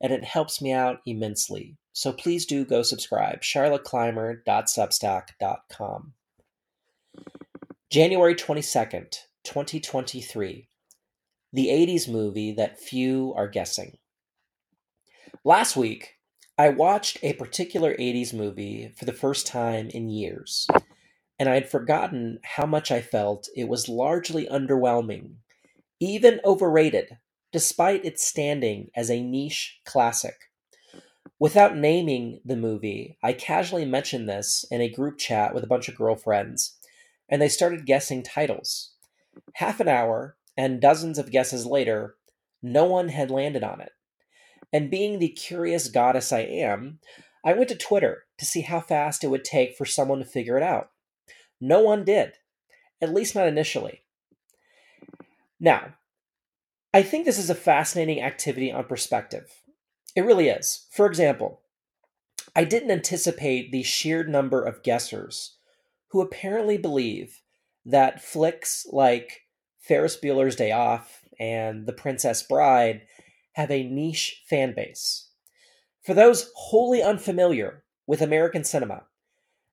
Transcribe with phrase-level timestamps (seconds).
[0.00, 1.76] and it helps me out immensely.
[1.92, 6.12] So please do go subscribe, charlotteclymer.substack.com.
[7.90, 10.68] January 22nd, 2023.
[11.52, 13.98] The 80s movie that few are guessing.
[15.44, 16.14] Last week,
[16.58, 20.66] I watched a particular 80s movie for the first time in years,
[21.38, 25.36] and I had forgotten how much I felt it was largely underwhelming,
[26.00, 27.18] even overrated,
[27.56, 30.50] despite its standing as a niche classic.
[31.38, 35.88] Without naming the movie, I casually mentioned this in a group chat with a bunch
[35.88, 36.76] of girlfriends,
[37.30, 38.90] and they started guessing titles.
[39.54, 42.16] Half an hour and dozens of guesses later,
[42.62, 43.92] no one had landed on it.
[44.70, 46.98] And being the curious goddess I am,
[47.42, 50.58] I went to Twitter to see how fast it would take for someone to figure
[50.58, 50.90] it out.
[51.58, 52.34] No one did,
[53.00, 54.02] at least not initially.
[55.58, 55.94] Now,
[56.96, 59.52] I think this is a fascinating activity on perspective.
[60.14, 60.86] It really is.
[60.90, 61.60] For example,
[62.54, 65.56] I didn't anticipate the sheer number of guessers
[66.08, 67.42] who apparently believe
[67.84, 69.42] that flicks like
[69.78, 73.02] Ferris Bueller's Day Off and The Princess Bride
[73.52, 75.28] have a niche fan base.
[76.02, 79.02] For those wholly unfamiliar with American cinema,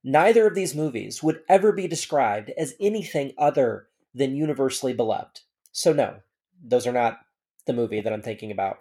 [0.04, 5.40] neither of these movies would ever be described as anything other than universally beloved.
[5.72, 6.18] So, no,
[6.64, 7.19] those are not
[7.67, 8.80] the movie that I'm thinking about.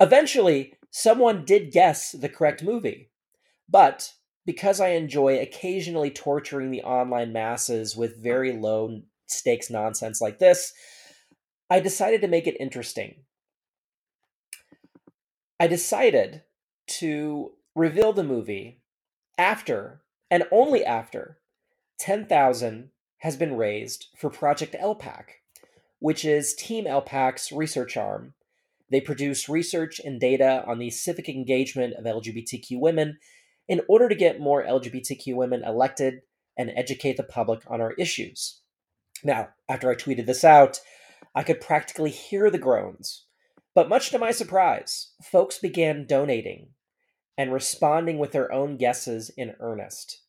[0.00, 3.10] Eventually, someone did guess the correct movie.
[3.68, 4.12] But
[4.44, 10.72] because I enjoy occasionally torturing the online masses with very low stakes nonsense like this,
[11.68, 13.24] I decided to make it interesting.
[15.58, 16.42] I decided
[16.98, 18.82] to reveal the movie
[19.36, 21.38] after and only after
[21.98, 25.24] 10,000 has been raised for Project LPAC,
[25.98, 28.34] which is Team LPAC's research arm
[28.90, 33.18] they produce research and data on the civic engagement of LGBTQ women
[33.68, 36.20] in order to get more LGBTQ women elected
[36.56, 38.60] and educate the public on our issues.
[39.24, 40.80] Now, after I tweeted this out,
[41.34, 43.24] I could practically hear the groans.
[43.74, 46.68] But much to my surprise, folks began donating
[47.36, 50.22] and responding with their own guesses in earnest,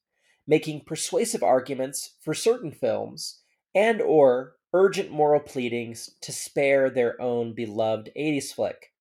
[0.45, 3.39] making persuasive arguments for certain films
[3.73, 8.93] and or urgent moral pleadings to spare their own beloved 80s flick.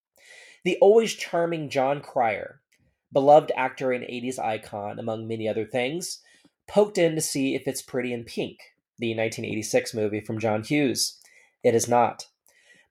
[0.64, 2.60] The always charming Jon Cryer,
[3.12, 6.20] beloved actor and 80s icon, among many other things,
[6.66, 8.58] poked in to see if it's Pretty in Pink,
[8.98, 11.18] the 1986 movie from John Hughes.
[11.62, 12.26] It is not.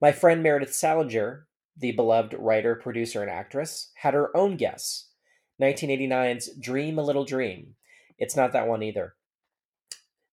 [0.01, 1.47] My friend Meredith Salenger,
[1.77, 5.09] the beloved writer, producer, and actress, had her own guess
[5.61, 7.75] 1989's Dream a Little Dream.
[8.17, 9.15] It's not that one either.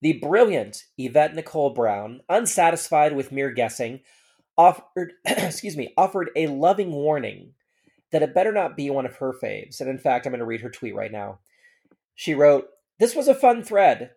[0.03, 4.01] The brilliant Yvette Nicole Brown, unsatisfied with mere guessing,
[4.59, 7.55] offered excuse me, offered a loving warning
[8.11, 9.81] that it better not be one of her faves.
[9.81, 11.39] And in fact, I'm going to read her tweet right now.
[12.17, 12.67] She wrote,
[12.99, 14.11] "This was a fun thread.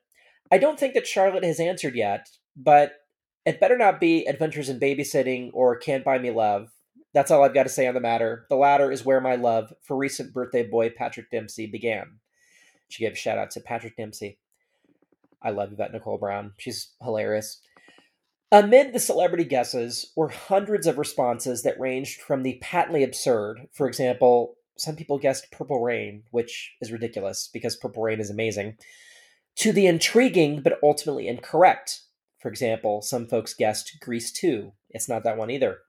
[0.51, 2.93] I don't think that Charlotte has answered yet, but
[3.45, 6.69] it better not be Adventures in Babysitting or Can't Buy Me Love.
[7.13, 8.47] That's all I've got to say on the matter.
[8.49, 12.19] The latter is where my love for recent birthday boy Patrick Dempsey began."
[12.87, 14.39] She gave a shout out to Patrick Dempsey.
[15.45, 16.53] I love Yvette Nicole Brown.
[16.57, 17.61] She's hilarious.
[18.51, 23.87] Amid the celebrity guesses were hundreds of responses that ranged from the patently absurd, for
[23.87, 28.77] example, some people guessed Purple Rain, which is ridiculous because Purple Rain is amazing,
[29.57, 32.01] to the intriguing but ultimately incorrect.
[32.39, 34.71] For example, some folks guessed Grease 2.
[34.89, 35.79] It's not that one either.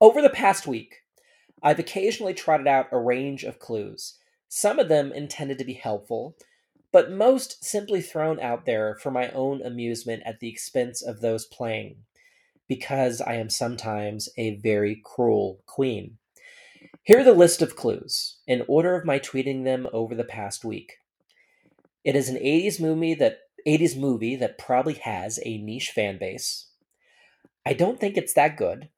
[0.00, 0.96] Over the past week,
[1.62, 6.36] I've occasionally trotted out a range of clues, some of them intended to be helpful,
[6.92, 11.44] but most simply thrown out there for my own amusement at the expense of those
[11.44, 11.96] playing,
[12.66, 16.18] because I am sometimes a very cruel queen.
[17.02, 20.64] Here are the list of clues, in order of my tweeting them over the past
[20.64, 20.98] week.
[22.04, 26.66] It is an 80s movie that 80s movie that probably has a niche fan base.
[27.66, 28.88] I don't think it's that good.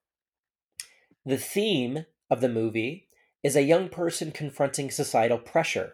[1.25, 3.07] The theme of the movie
[3.43, 5.93] is a young person confronting societal pressure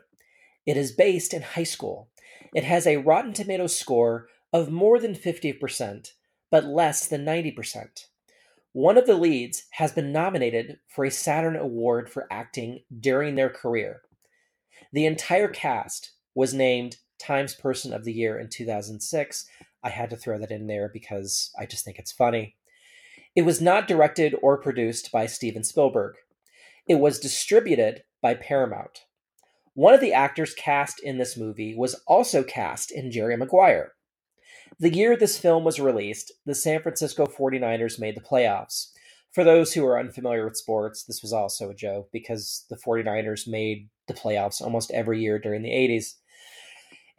[0.68, 2.10] it is based in high school.
[2.54, 6.10] It has a Rotten Tomatoes score of more than 50%,
[6.52, 8.06] but less than 90%.
[8.74, 13.50] One of the leads has been nominated for a Saturn Award for acting during their
[13.50, 14.02] career.
[14.94, 19.48] The entire cast was named Times Person of the Year in 2006.
[19.84, 22.56] I had to throw that in there because I just think it's funny.
[23.36, 26.16] It was not directed or produced by Steven Spielberg.
[26.88, 29.06] It was distributed by Paramount.
[29.78, 33.92] One of the actors cast in this movie was also cast in Jerry Maguire.
[34.80, 38.88] The year this film was released, the San Francisco 49ers made the playoffs.
[39.34, 43.48] For those who are unfamiliar with sports, this was also a joke because the 49ers
[43.48, 46.16] made the playoffs almost every year during the 80s.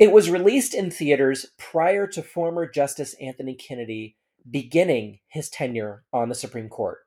[0.00, 4.16] It was released in theaters prior to former Justice Anthony Kennedy
[4.50, 6.98] beginning his tenure on the Supreme Court.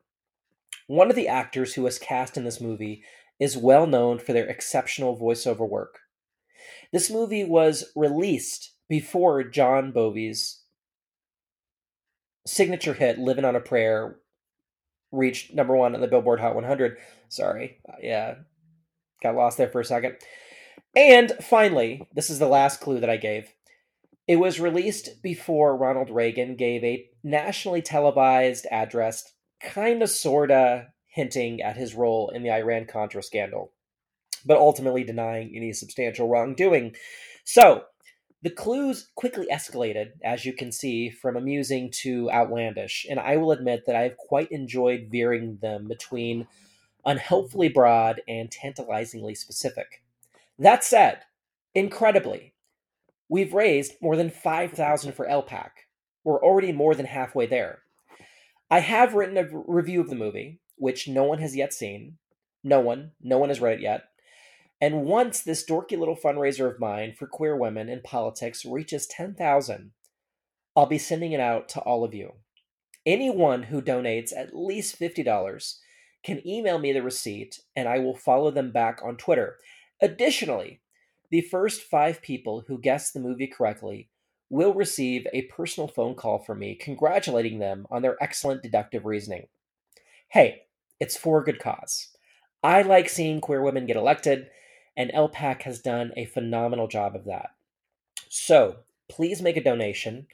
[0.88, 3.04] One of the actors who was cast in this movie
[3.42, 6.00] is well known for their exceptional voiceover work.
[6.94, 10.62] This movie was released before Bon Jovi's
[12.46, 14.18] signature hit Living on a Prayer
[15.12, 16.98] reached number one on the Billboard Hot 100.
[17.30, 17.80] Sorry.
[17.90, 18.36] Uh, yeah.
[19.24, 20.18] Got lost there for a second.
[20.96, 23.52] And finally, this is the last clue that I gave.
[24.28, 30.84] It was released before Ronald Reagan gave a nationally televised address, kind of, sort of
[31.12, 33.72] hinting at his role in the Iran Contra scandal,
[34.46, 36.96] but ultimately denying any substantial wrongdoing.
[37.44, 37.84] So,
[38.42, 43.52] the clues quickly escalated, as you can see, from amusing to outlandish, and I will
[43.52, 46.48] admit that I have quite enjoyed veering them between
[47.06, 50.02] unhelpfully broad and tantalizingly specific.
[50.58, 51.20] That said,
[51.76, 52.54] incredibly,
[53.30, 55.70] we've raised more than 5000 for LPAC.
[56.24, 57.80] We're already more than halfway there.
[58.72, 62.18] I have written a review of the movie, which no one has yet seen.
[62.64, 64.06] No one, no one has read it yet.
[64.82, 69.92] And once this dorky little fundraiser of mine for queer women in politics reaches 10,000,
[70.76, 72.34] I'll be sending it out to all of you.
[73.06, 75.76] Anyone who donates at least $50
[76.24, 79.58] can email me the receipt and I will follow them back on Twitter.
[80.02, 80.82] Additionally,
[81.30, 84.10] the first five people who guess the movie correctly
[84.50, 89.46] will receive a personal phone call from me congratulating them on their excellent deductive reasoning.
[90.30, 90.64] Hey,
[91.02, 92.10] it's for a good cause.
[92.64, 94.50] I like seeing queer women get elected,
[94.96, 97.50] and LPAC has done a phenomenal job of that.
[98.30, 98.78] So
[99.10, 100.28] please make a donation.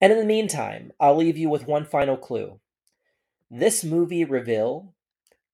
[0.00, 2.60] And in the meantime, I'll leave you with one final clue.
[3.50, 4.92] This movie reveal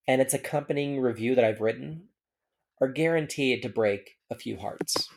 [0.09, 2.09] and its accompanying review that I've written
[2.81, 5.09] are guaranteed to break a few hearts.